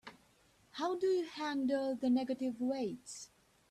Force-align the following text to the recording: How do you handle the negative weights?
How 0.71 0.97
do 0.97 1.05
you 1.05 1.25
handle 1.25 1.93
the 1.95 2.09
negative 2.09 2.59
weights? 2.59 3.29